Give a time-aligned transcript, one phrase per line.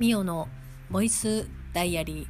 [0.00, 0.48] ミオの
[0.88, 2.26] ボイスダイアリ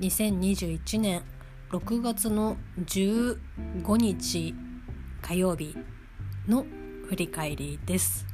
[0.00, 0.04] ー。
[0.04, 1.22] 2021年
[1.70, 3.38] 6月の15
[3.96, 4.56] 日
[5.22, 5.76] 火曜日
[6.48, 6.66] の
[7.08, 8.26] 振り返りです。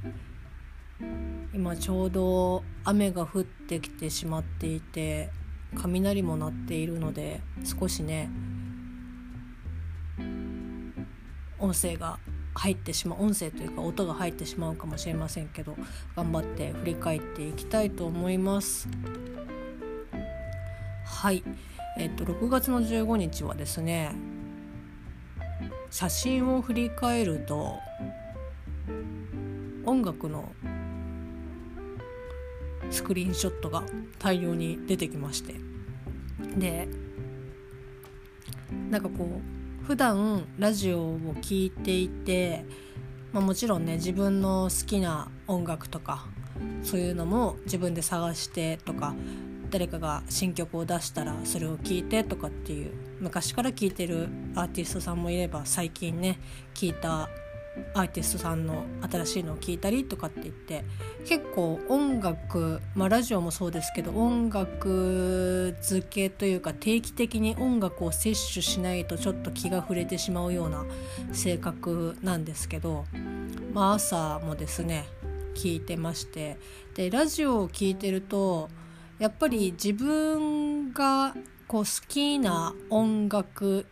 [1.53, 5.29] 今ちょうど雨が降ってきてしまっていて
[5.77, 8.31] 雷も鳴っているので少しね
[11.59, 12.19] 音声が
[12.55, 15.77] 入ってしまう音声というか音が入ってしまうかもしれませんけど
[16.17, 18.89] 頑張って振り返っていきたいと思います。
[21.05, 21.43] はい。
[21.99, 24.15] えっと6月の15日はですね
[25.91, 27.79] 写真を振り返ると
[29.85, 30.53] 音楽の
[32.91, 33.85] スクリーンショットが
[34.19, 35.55] 大量に出てきまして。
[36.57, 36.89] で
[38.91, 39.54] なんかこう
[39.87, 42.65] 普段ラジオを聴いていて、
[43.33, 46.27] まあ、もちろんね自分の好きな音楽とか
[46.83, 49.15] そういうのも自分で探してとか
[49.71, 56.39] 誰かが新曲を出したらそれを聴いてとかっていう昔から聴いてるアーティストさんもいれば最近ね
[56.73, 57.29] 聴いた
[57.95, 60.85] アーティストさんの新しいのを聞いたりとかって言って
[61.25, 70.85] 結構音楽まあラジオもそうですけど音楽付けというか定期的に音楽を摂取しないとちょっと気が触れてしまうような
[71.33, 73.05] 性格なんですけど、
[73.73, 75.07] まあ、朝もですね
[75.55, 76.59] 聞いてまして
[76.95, 78.69] でラジオを聞いてると
[79.19, 81.35] やっぱり自分が
[81.67, 83.87] こう好きな音楽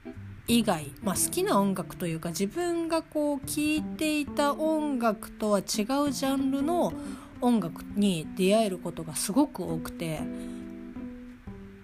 [0.49, 6.93] 以外、まあ、好きな音楽というか自分がこう聴いていた音楽とは違うジャンルの
[7.41, 10.21] 音楽に出会えることがすごく多くて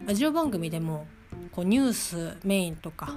[0.06, 1.06] ラジオ番組でも
[1.52, 3.14] こうニュースメインとか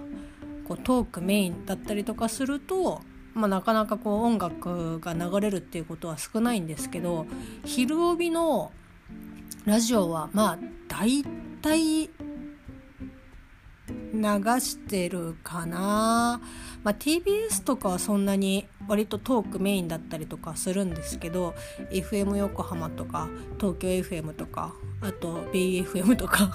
[0.67, 3.01] こうトークメインだったりとかすると、
[3.33, 7.25] まあ、なかなかこう音楽が流れるっていうことは少ないんですけど
[7.65, 8.71] 「昼帯」の
[9.65, 11.23] ラジオはまあ大
[11.61, 12.09] 体
[14.21, 16.41] 流してるかな、
[16.83, 21.53] まあ、TBS とかはそんなに割とトークメインだったりとかするんですけど
[21.91, 23.27] FM 横浜とか
[23.59, 26.51] 東京 FM とかあと BFM とか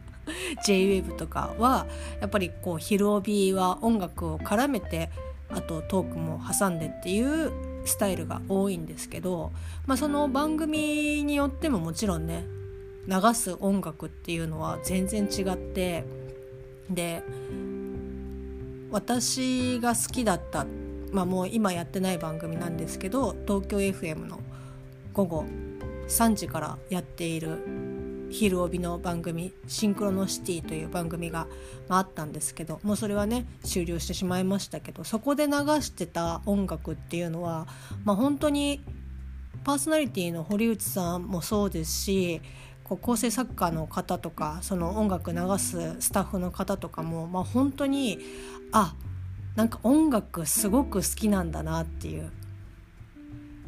[0.64, 1.86] JWAVE とかは
[2.20, 5.10] やっぱりこう「昼帯」は音楽を絡めて
[5.50, 7.52] あとトークも挟んでっていう
[7.84, 9.52] スタイルが多いんですけど、
[9.86, 12.44] まあ、その番組によってももちろんね
[13.08, 16.04] 流す音楽っていうのは全然違って
[16.94, 17.22] で
[18.90, 20.66] 私が好きだった
[21.12, 24.40] まあもう今やってない番組なんですけど東京 FM の
[25.12, 25.44] 午後
[26.08, 27.82] 3時からやっている
[28.30, 31.46] 昼帯の番組「シンクロノシティ」という番組が、
[31.88, 37.66] まあ、あったんですけどもうそれはね終了してしまいましたけどそこで流してた音楽っていうのは、
[38.04, 38.82] まあ、本当に
[39.64, 42.40] パーソナリティの堀内さんもそうですし
[42.84, 48.18] こう構成作家の方とかその音楽流すスタッフの方とかも、まあ、本当に
[48.72, 48.94] あ
[49.56, 52.30] なんか音楽すごく好きなんだなっていう。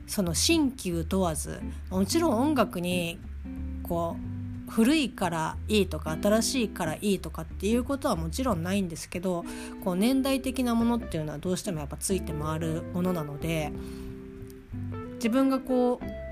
[0.06, 1.60] その新旧問わず
[1.91, 3.19] もちろん音楽に
[3.82, 4.16] こ
[4.69, 9.44] う古いからいいとか新しいからいいとかっていうことはもちろんないんですけど
[9.84, 13.72] こう年代的なものっていうのはどうしてもやっぱついて回るものなので
[15.14, 16.24] 自分がこう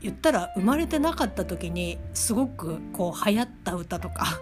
[0.00, 4.40] 言ったら生まれてなかった時にすごくこう流行った歌とか。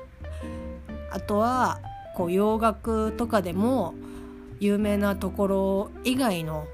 [1.10, 1.80] あとは
[2.16, 3.94] こう洋楽とかでも
[4.58, 6.66] 有名なところ以外の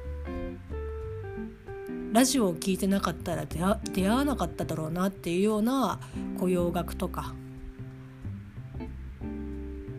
[2.13, 6.01] ラジオを聴いてなかったら出会わなかっただろうなっていうような
[6.39, 7.35] こう洋楽とか。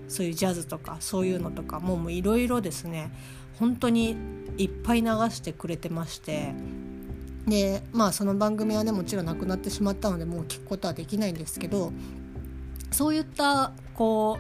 [0.08, 3.12] そういうジャズとかそういうのとかもういろいろですね。
[3.58, 4.18] 本当に
[4.58, 6.54] いっぱい流してくれてまして。
[7.52, 11.92] でまあその番組はねもちろんなくなってしまったのでもう聞くことはできないんですけど
[12.92, 14.40] そういったこ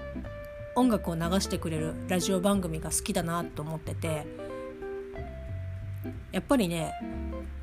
[0.75, 4.25] う音楽を流してくれるラジオ番組が好きだなと思ってて
[6.31, 6.94] やっぱりね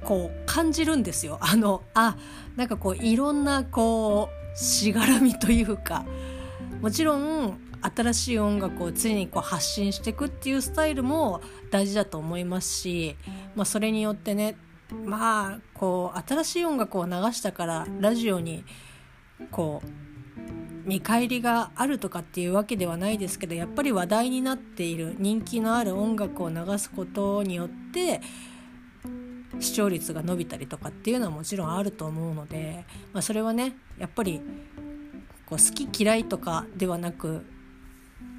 [0.04, 1.38] こう感じるんですよ。
[1.42, 2.18] あのあ
[2.56, 6.04] なんかこういろんなこうしがらみというか
[6.82, 11.40] もちろん新しい音楽を常にこう発信していくっていうスタイルも
[11.70, 13.16] 大事だと思いますし、
[13.56, 14.56] まあ、それによってね
[14.92, 18.64] まあこう新しい音楽を流したからラジオに
[19.50, 28.22] こう見返りがあるとかっていうわけではないですけどやっぱり話題になっている人気のある音楽を流すことによって
[29.60, 34.40] 視聴率が伸びたりとかっていうのはもちろんあると思うので、まあ、それはねやっぱり
[35.44, 37.44] こう好き嫌いとかではなく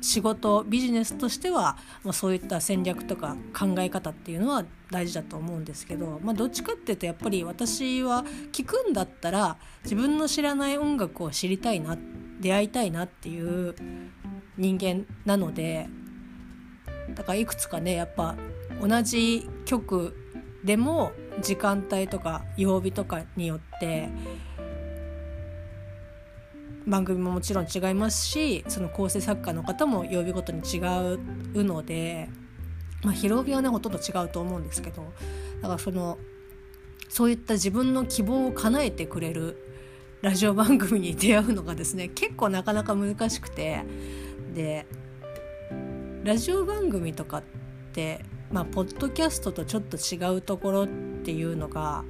[0.01, 11.97] 仕事ビジネスとしては、まあ、そういった戦略とか考え方っていうのは大事だと思うんですけど、まあ、どっちかっていうとやっぱり私は聞くんだったら自分の知らない音楽を知りたいな
[12.39, 13.75] 出会いたいなっていう
[14.57, 15.87] 人間なので
[17.15, 18.35] だからいくつかねやっぱ
[18.81, 20.15] 同じ曲
[20.63, 21.11] でも
[21.41, 24.09] 時間帯とか曜日とかによって
[26.89, 32.30] 番組ももちろん違いますしその構成作家の方も曜日ごとに違うので、
[33.03, 35.03] まあ、広帯はねほとんど違うと思うんですけど
[35.62, 36.18] だからその
[37.07, 39.57] そういった自分の希望を叶えてくれる
[40.21, 43.83] ラジオ番組に出会うのがですね結構なかなか難しくて
[44.53, 44.85] で
[46.24, 47.44] ラジオ番組とかっ
[47.94, 50.88] てまあポッドキャストとちょっと違うところっ
[51.24, 52.03] ていうのが、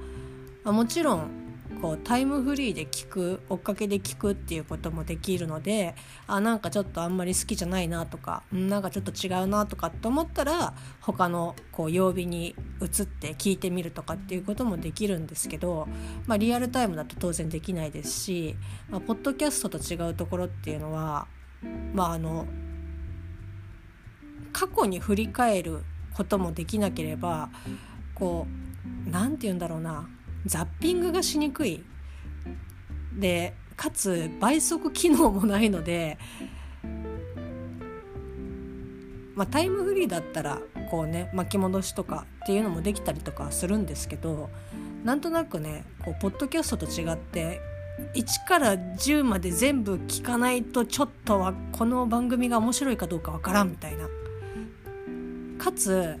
[0.64, 1.39] まあ、もちろん
[1.80, 5.94] こうタイムフリーで聞く追っかけで聞くっていうこともできるので
[6.26, 15.88] あなんかちょっとあんまり好きじゃないなとかなんかちょっと違うなとかって思ったら他のこう曜日に移って聞いてみるとかっていうこともできるんですけど、
[16.26, 18.56] まあ、リアルタイムだと当然できないですし、
[18.88, 21.28] まあ、ポッドキャストと違うところっていうのは
[21.94, 22.46] まああの
[24.52, 25.84] 過去に振り返る
[26.14, 27.50] こともできなければ
[28.14, 28.46] こ
[29.06, 30.08] う何て言うんだろうな。
[30.46, 31.84] ザッピングがしにくい
[33.18, 36.18] でかつ倍速機能もないので、
[39.34, 40.58] まあ、タイムフリーだったら
[40.90, 44.50] こうね巻き戻しとかっていうのもできたりとかするんですけど
[45.04, 47.60] なんとなくねこうポッドキャストと違って
[48.14, 54.08] 1から10まで全部聞かないとちょっとはこの番組が面白いかどうかわからんみたいな。
[55.58, 56.16] かつ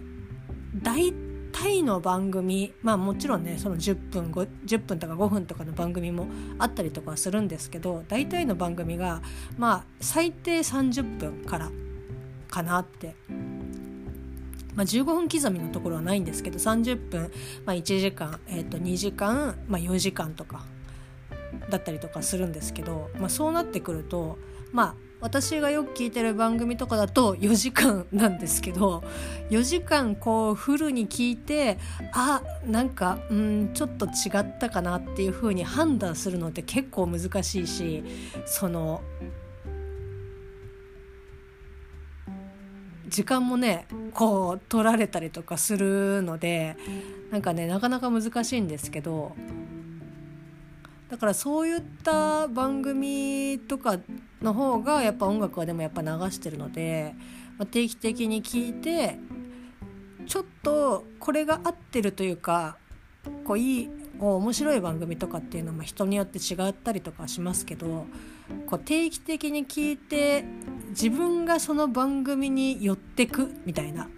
[0.74, 1.12] 大
[1.52, 6.26] タイの番組まあもちろんねその10分10分とか5分とかの番組も
[6.58, 9.22] あったりとかするんですけど大体の番組が
[9.58, 11.70] まあ最低30分から
[12.48, 13.14] かなって。
[14.74, 17.32] まあ、15分刻みのところはないんですけど30分、
[17.66, 20.64] まあ、1時間、えー、と2時間、まあ、4時間とか
[21.68, 24.38] だったりとかするんですけど、まあ、そうなってくると
[24.72, 29.04] まあ私がよく聞いてる番組とかだと4時間なんですけど
[29.50, 31.78] 4時間こうフルに聞いて
[32.12, 38.02] あなんかうんちょっと違ったかなっていう風に判断するのって結構難しいし
[38.46, 39.02] その
[43.08, 46.76] 時間もねこう取られたりとかするので
[47.30, 49.34] なんかねなかなか難しいんですけど
[51.10, 53.98] だからそういった番組とか
[54.40, 57.14] の方がやっぱ音楽はでもやっぱ流してるので、
[57.58, 59.18] まあ、定期的に聴いて
[60.26, 62.76] ちょっとこれが合ってるというか
[63.44, 63.90] こういい
[64.20, 68.06] 面白い番組とかっていうのも人によって違ったりとかしますけど
[68.66, 70.44] こう定期的に聞いて
[70.90, 74.08] 自分がその番組に寄ってくみたいな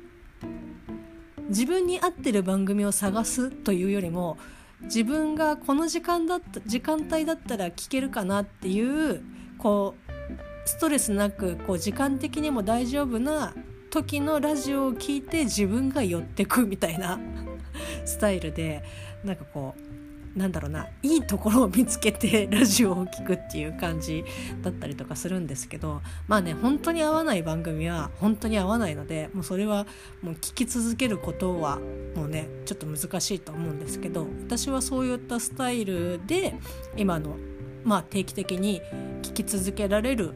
[1.49, 4.39] 自分に合ってる番組を探すというよりも
[4.85, 9.23] 自分がこの時間だった時間帯だったら聞けるかなっていう
[9.59, 13.55] こうストレスなくこう時間的にも大丈夫な
[13.91, 17.21] 時のラジオを聞いて自分が寄ってくみたいな
[18.05, 18.83] スタイルで
[19.25, 19.92] なんかこう
[20.35, 24.25] なんだろうないいところを見つけてラジオを聴くっていう感じ
[24.63, 29.87] だったりとかするんですけどまあね本当に合わない番組は本当に合わないのでもうそれは
[30.23, 31.79] もう聞き続けることは
[32.15, 36.55] もうねちょっと難しいと思うんですけど私はそういったスタイルで
[36.97, 37.37] 今の
[37.85, 38.81] まあ定期的に
[39.23, 40.33] 聞き続けられる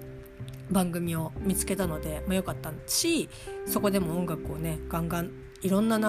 [0.71, 3.29] 番組を見つけたので、まあ、よかったし
[3.67, 5.31] そこでも音楽をねガンガン
[5.63, 6.05] いろんな流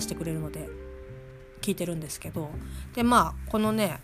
[0.00, 0.68] してくれるので
[1.62, 2.50] 聞いてるんですけど
[2.94, 4.00] でまあこのね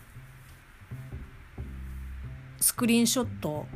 [2.61, 3.67] スクリーンショット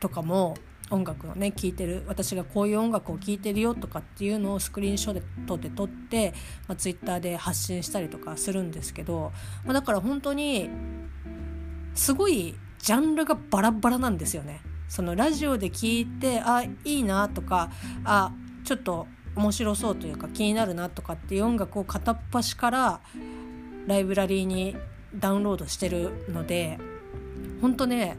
[0.00, 0.56] とかも
[0.90, 6.34] 音楽をね聴いてる私がこういう音楽を聴いてるよとかっていうのをスクリーンショットで撮って、
[6.66, 9.32] まあ、ツイッターで発信したりとかするんですけど、
[9.64, 10.68] まあ、だから本当に
[11.94, 14.62] すごいジャンルがバラバラなんですよね。
[14.88, 17.70] そのラジオで聞いてあいいなとか
[18.04, 18.32] あ
[18.64, 19.06] ちょっと
[19.36, 23.00] 面白そうというか気になるなとかっていう音楽を片っ端から
[23.86, 24.76] ライブラリーに
[25.14, 26.78] ダウンロードしてるので
[27.60, 28.18] 本当ね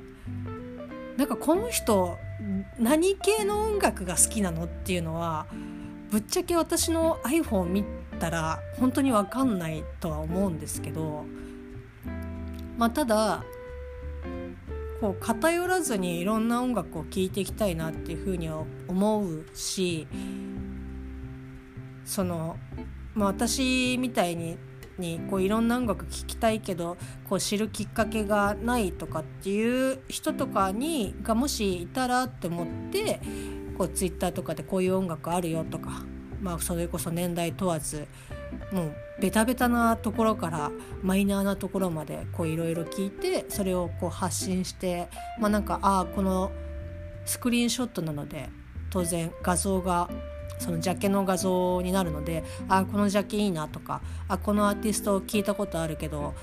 [1.18, 2.18] なんかこの人
[2.80, 5.46] 何系の音楽が好きなのっていうのは
[6.10, 7.86] ぶっちゃけ私の iPhone 見
[8.20, 11.26] たら本当に分かんないとは思うんですけど
[12.78, 13.44] まあただ
[15.00, 20.08] こう偏らずにいろんな音楽を聴いていきたいなっていうふうには思うし
[22.06, 22.58] その、
[23.14, 24.58] まあ、私みたいに
[24.98, 33.20] にこういろんな音楽聴きたいけどこう知るきっかけがないとかっていう人とかにがもしいたらって思って
[33.78, 36.06] こうツイッターとかでこういう音楽あるよとか、
[36.40, 38.08] まあ、それこそ年代問わず
[38.72, 46.52] もうベタベタなところからマイナーなところまでいろいろ聞いてそれをこう発信してまあなんかああこの
[47.26, 48.50] スクリーンショットなので
[48.90, 50.10] 当然画像が
[50.62, 56.36] そのジャケの画像になるのであこのジャケいいなとかあこのアーティスト聞いたことあるけど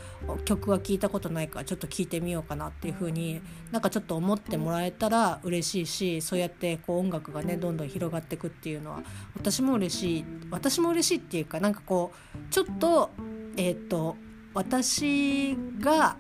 [0.45, 9.03] 曲は聞いたことないからちょっと聞いてみようかなっていう風になんかちょっと思ってもらえたら嬉しいしそうやってこう音楽がねどんどん広がっていくっていうのは
[9.37, 13.11] 私も嬉しい私も嬉しいっていうかなんかこうちょっと
[13.57, 14.17] えっ、と
[14.55, 16.17] 私が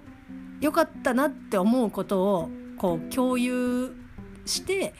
[0.61, 3.95] 良かったなって思うことをこう共有
[4.45, 4.95] して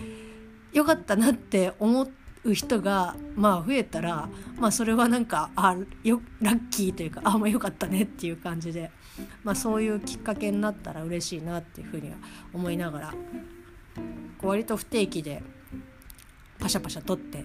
[0.73, 2.19] 良かったなって思って
[2.53, 4.29] う人がまあ増えたら
[4.59, 8.91] まあそれはなんかあよラッキーというかあまあよかったねっていう感じで、
[9.45, 12.17] まあ、そういうきっかけになったら嬉しいなっていうふうには
[12.53, 13.15] 思いながら
[14.43, 15.43] 割と不定期で
[16.59, 17.45] パシャパシャ撮って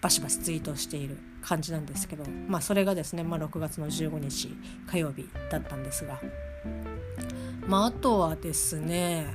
[0.00, 6.20] バシバシツイートしている感じなんですけど、まあ、それがですね、まあ、6月の15日火曜日だったんですが、
[7.66, 9.26] まあ、あとはですね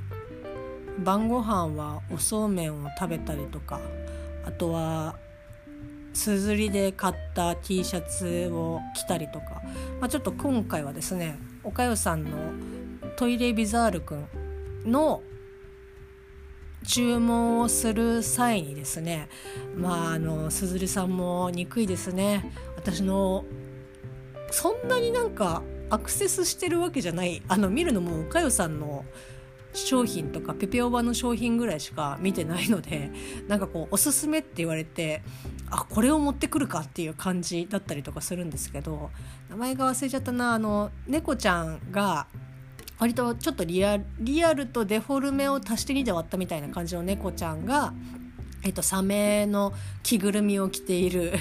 [0.99, 3.79] 晩ご飯はおそうめんを食べたりとか
[4.45, 5.15] あとは
[6.13, 9.61] すずりで買った T シャツを着たりとか、
[9.99, 12.31] まあ、ちょっと今回はですねおかよさんの
[13.17, 14.27] トイレビザールくん
[14.85, 15.21] の
[16.85, 19.27] 注文をする際にですね
[19.75, 22.51] まああのすずりさんも憎いですね。
[22.75, 23.43] 私の
[24.51, 29.05] そんなになんかアクセスしてるわけじゃないあの見るのもおかよさんの
[29.75, 33.11] 商品とかペペオバの商品ぐらいしか見てないので
[33.47, 35.21] なんかこうおすすめって言われて
[35.69, 39.11] あこれを持ってくるかっていう感じだったりとかするんですけど
[39.49, 40.53] 名前が忘れちゃったな。
[40.53, 42.27] あの猫ちゃんが
[42.97, 47.93] 割とちょっとリアリアルとデフォルメを足して2で割ったみたいな感じの猫ちゃんが、
[48.63, 51.33] えっと、サメの着ぐるみを着ている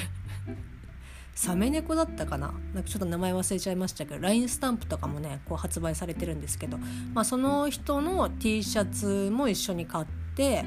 [1.35, 2.55] サメ猫だったかな？
[2.73, 6.79] なんかちょっと名前忘れちゃいましたけど LINE スタンプとかもねこう発売されてるんですけど、
[7.13, 10.65] まあ、その人の T シャツも一緒に買って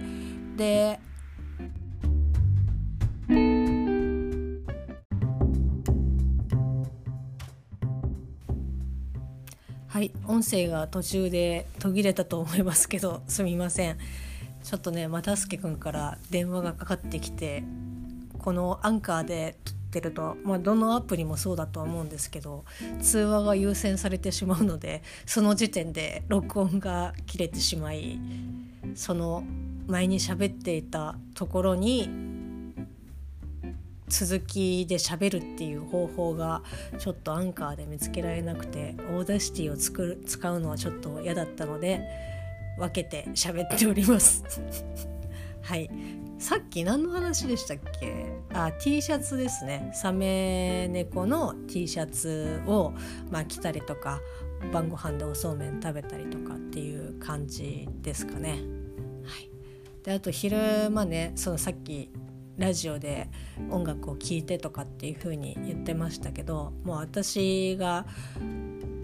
[0.55, 1.00] で
[9.88, 13.97] はい音声が途中で途切れたと思いますけどすみません。
[14.63, 17.63] ちょっとね又助君から電話がかかってきて
[18.38, 19.55] このアンカーで
[20.01, 22.66] てると、まあ、どのアプリもそうだとは思うんですけど
[23.01, 28.20] 通話が優先されてしまうのでその時点で録音が切れてしまい
[28.96, 29.44] その
[29.88, 32.10] 前に喋っていたところに
[34.10, 36.62] 続きで喋るっていう方法が
[36.98, 42.01] ちょっとアンカーで見つけられなくて Audacity を作る使うのはちょっと嫌だったので
[42.77, 44.44] 分けて喋っております。
[45.62, 45.89] はい。
[46.39, 48.32] さっき何の話でしたっけ？
[48.53, 49.91] あ T シャツですね。
[49.94, 52.94] サメ猫の T シャツを、
[53.32, 54.22] まあ、着たりとか
[54.72, 58.51] 晩ご飯でおそうめん食べたりとかっていう感じですかね。
[58.51, 59.50] はい、
[60.03, 62.12] であと昼間ねそのさっき
[62.58, 63.29] ラジオで
[63.72, 68.06] 音楽を聴いてとかっていう風に言ってましたけどもう私が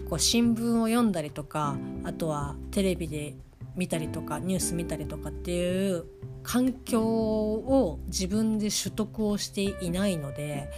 [0.08, 3.34] こう新聞を読んだりとかあとはテレビで
[3.74, 6.04] 見たりとかニュース見たりとかっていう
[6.44, 10.70] 環境を自分で取得をしていないので、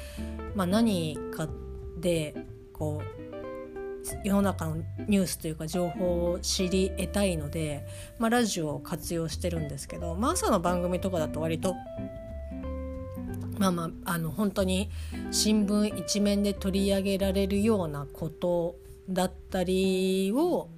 [0.55, 1.49] まあ、何か
[1.99, 2.35] で
[2.73, 3.27] こう
[4.25, 4.77] 世の中の
[5.09, 7.85] ニュースというか情報を知り得たいので、
[8.19, 11.75] まあ、ラジオを活用してるんですけど、まあ、朝の番組とかだと割と
[13.59, 14.91] まあまああの本当に
[15.31, 18.77] 新聞一面で取り上げられるようなこと
[19.09, 20.69] だったりを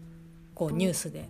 [0.54, 1.28] こうニュースで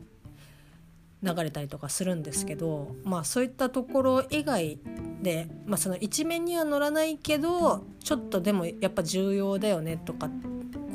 [1.23, 4.79] 流れたりとかするんですけど、まあ、そういったところ以外
[5.23, 10.31] で、まあ、その一面には載らないけどちょっとでもやっぱ重要だよねとか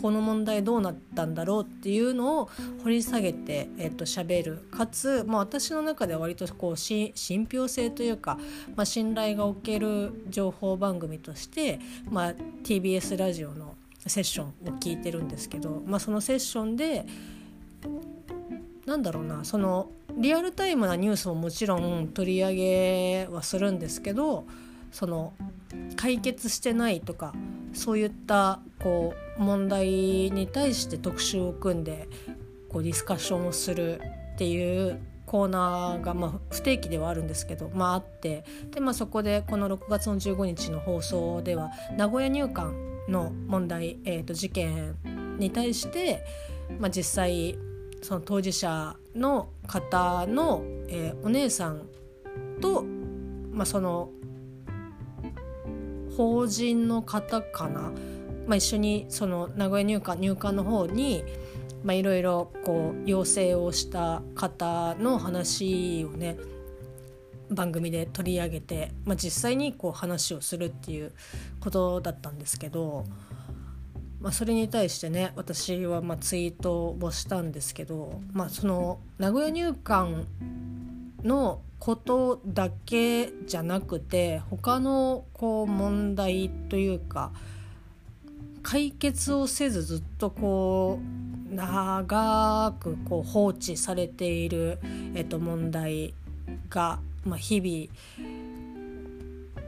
[0.03, 2.49] この問題どうなったんだろうっていうのを
[2.83, 4.57] 掘り下げて、えっと喋る。
[4.69, 8.37] かつ、まあ、私の中では割とこう信憑性というか、
[8.75, 12.33] まあ、信頼がおける情報番組として、まあ、
[12.65, 13.75] TBS ラジオの
[14.05, 17.05] セッションを聞いてるんですけど、まあ、そのセッションで
[18.85, 24.45] なんだろうなそのリアルタイムなニュースももちろん取り上げはするんですけど
[24.91, 25.33] その
[25.95, 27.33] 解決してないとか
[27.73, 32.07] そういったこう問題に対して特集を組んで
[32.69, 34.01] こうディスカッションをする
[34.33, 42.75] っていうコーナーが、まあ、不定期ではあるんですけど、まあ、あってで、まあ、そこでこの6月の15日の放送では名古屋入管
[43.07, 44.95] の問題、えーと、事件
[45.39, 46.23] に対して、
[46.79, 47.57] まあ、実際
[48.03, 51.88] その当事者の方の、えー、お姉さん
[52.62, 52.83] と、
[53.51, 54.10] まあ、その
[56.17, 57.91] 法人の方かな、
[58.45, 61.24] まあ、一緒にその名古屋入管入管の方に
[61.86, 62.51] いろいろ
[63.05, 66.38] 要請をした方の話をね
[67.50, 71.13] 番組で取り上げて、まあ、実際にこう話をするっていう
[71.60, 73.05] ことだったんですけど、
[74.23, 80.25] まあ、それに対してね私はまツイートをしたんですけど、まあ、その名古屋入管
[81.23, 87.33] のことだけじゃなくて他のこう問題というか
[88.61, 90.99] 解決をせずずっとこ
[91.51, 94.79] う長くこう放置されている、
[95.15, 96.13] えっと、問題
[96.69, 98.52] がまあ、日々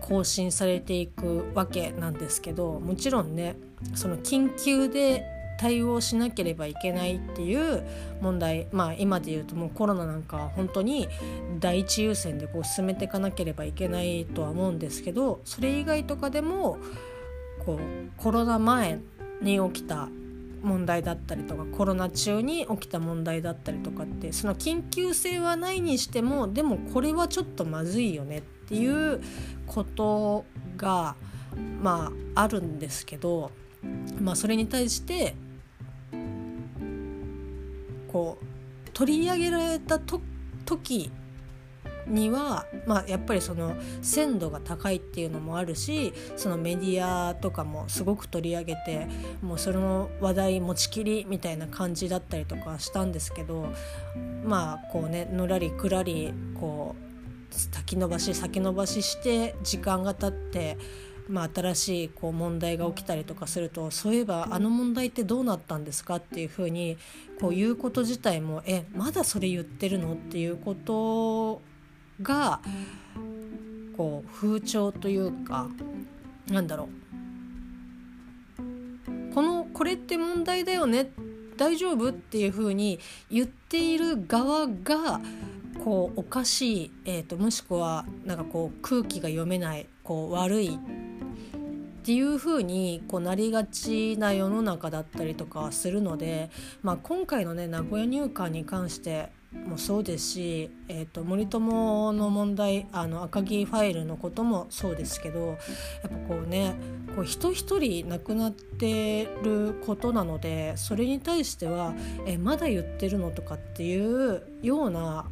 [0.08, 3.56] 更新されていくわけなんですけどもちろんね
[3.96, 5.26] その緊急で
[5.58, 7.84] 対応しなければいけないっていう
[8.22, 11.08] 問題まあ今で言うともうコロナなんかは本当に
[11.60, 16.78] 第一優先でこう進めていかなければいけないとは思うんですけどそれ以外とかでも
[17.66, 19.00] こうコロナ前
[19.42, 20.10] に起きた
[20.62, 29.22] 問題だったりとかコロナ中に起きた問題だったりとかってその緊急性はないにしてもでもこれはちょっとまずいよねっっていう
[29.68, 30.46] こと
[30.76, 31.16] が
[31.82, 33.52] まああるんですけど、
[34.20, 35.36] まあ、それに対して
[38.12, 40.22] こう取り上げられたと
[40.66, 41.12] 時
[42.08, 49.08] には、まあ、やっぱりその鮮度が高いっていうのもあるしそのメディアとかもすごく取り上げて
[49.42, 53.68] もうその話題持ちきりみたいな感じだったりとかしたんですけど
[54.44, 57.05] まあこうねのらりくらりこう
[57.56, 60.78] 先延ばし先延ばしして時間が経って
[61.28, 66.98] まあ、新しいこう問題が起きたりとかするとそういえばあの問題ってどうなったんですかっていうふうに
[67.42, 71.62] こう言うこと自体もえまだそれ言ってるのっていうこと
[72.22, 72.60] が
[73.98, 75.68] こう風潮というか
[76.48, 77.06] なんだろう。
[79.34, 81.12] このこれって問題だよね
[81.58, 85.20] 大丈夫っていうふうに言っている側が
[85.84, 90.78] こうおかしい、えーと、もしくはなんかこう空気が読めないこう悪いっ
[92.04, 96.52] ていう風にこうなりがちな世の中だったりとかするので、
[96.84, 99.32] まあ、今回のね名古屋入管に関して
[99.68, 105.58] もそうですし、えーと、森友の問題あの赤木ファイルのこともそうですけどやっ
[106.04, 106.76] ぱこうね
[107.16, 111.94] こう人一人亡くなってることなのでそれに対しては
[112.28, 115.26] えまだ言ってるのとかっていうような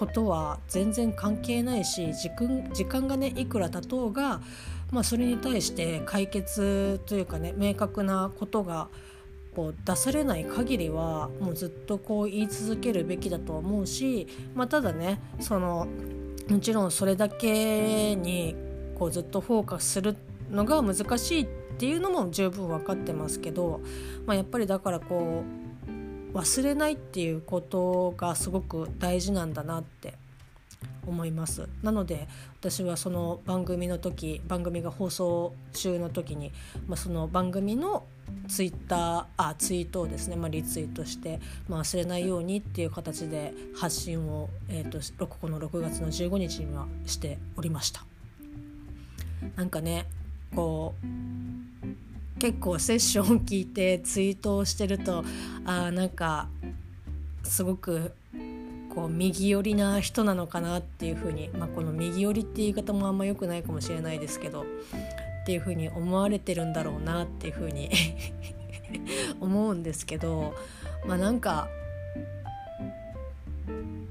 [0.00, 4.40] ことは全然関係ないし時間時間がねいくら経とうが、
[4.90, 8.88] まあ、それに対して解決というかね明確なことが
[9.54, 15.86] こう出されない限りはもうずっとこう言い続けるべきだと思うし、まあ、ただねその
[16.48, 18.56] もちろんそれだけに
[18.98, 20.16] こうずっとフォーカスする
[20.50, 23.82] のが難しいっていうのも十分分かってますけど、
[24.24, 25.59] まあ、やっぱりだからこう
[26.32, 30.14] 忘れないっていうことがすごく大事なんだなって
[31.06, 32.28] 思いますなので
[32.60, 36.52] 私はその番組の時番組が放送中の時に、
[36.86, 38.04] まあ、その番組の
[38.48, 48.04] ツイッターあツイートをですね、まあ、リツイートして、まあ、忘れないようにっていう形で発信を、えーと、ここの6月の15日にはしておりました。
[49.56, 50.06] なんかね
[50.54, 51.06] こう
[52.40, 55.24] 結構セッションを聞いてツイートをしてると
[55.66, 56.48] あなんか
[57.44, 58.12] すごく
[58.94, 64.64] こう右寄りな人なのかなっていうふうに、まあ、この右寄りって言い方もあんま良くないかもしれないですけどっ
[65.46, 67.90] ていうふうに思われてるんだろうなっていうふうに
[69.38, 70.54] 思うんですけど
[71.06, 71.68] まあなんか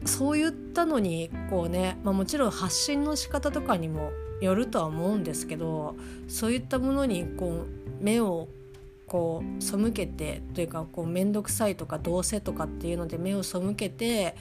[0.06, 5.96] そう言ったのにこうね、まあ、もちろん発信の仕方とかにもよるとは思うんですけど
[6.28, 8.48] そういったものにこう目を
[9.08, 14.36] こう背けてというかこう面倒くさいとかどうせとかっていうので目を背けて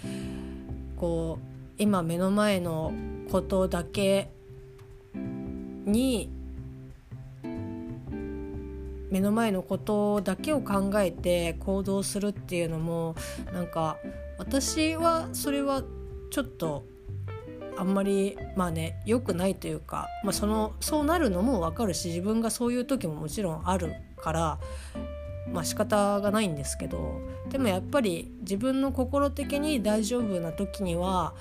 [0.97, 2.92] こう今目の前の
[3.31, 4.31] ことだけ
[5.14, 6.31] に
[9.11, 13.14] 目の前のことだけを考えて行動するっていうのも
[13.53, 13.97] なんか
[14.38, 15.83] 私はそれは
[16.31, 16.85] ちょっと
[17.79, 24.59] あんまりまあね良くないというか、まあ、そのそうなるのも分かるし自分がそういう時ももちろんあるから
[25.53, 31.35] まあ仕方がないんですけどでもやっぱり自分の心的に大丈夫な時には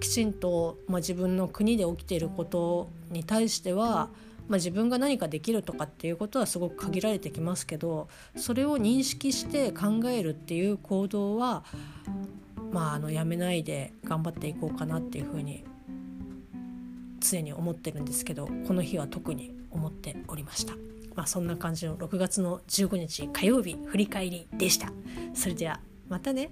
[0.00, 4.10] きちんと、まあ、自分の国で起きていることに対しては
[4.48, 11.64] まあ、自分が何かできるとかっていうことはすごく限られてきますけどそれを認識して考えるっていう行動は、
[12.72, 15.64] まあ、あのやめないで頑張っていこうかなっていうふうに
[17.30, 20.74] 常に思ってるんですけどこの日は特に思っておりました。
[21.14, 24.92] まあ、そんな感じの6月の15日火曜日振り返りでした。
[25.34, 26.50] それではまたね